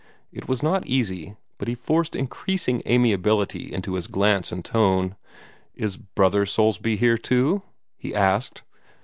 It 0.31 0.47
was 0.47 0.63
not 0.63 0.87
easy, 0.87 1.35
but 1.59 1.67
he 1.67 1.75
forced 1.75 2.15
increasing 2.15 2.81
amiability 2.87 3.71
into 3.71 3.93
his 3.93 4.07
glance 4.07 4.51
and 4.51 4.65
tone. 4.65 5.15
"Is 5.75 5.95
Brother 5.97 6.47
Soulsby 6.47 6.95
here, 6.97 7.19
too?" 7.19 7.61
he 7.99 8.15
asked. 8.15 8.63